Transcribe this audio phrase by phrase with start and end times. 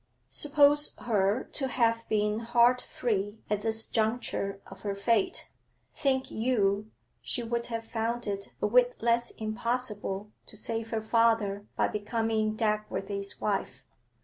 [0.31, 5.47] Suppose her to have been heart free at this juncture of her fate,
[5.95, 6.89] think you
[7.21, 12.57] she would have found it a whit less impossible to save her father by becoming
[12.57, 13.83] Dagworthy's wife.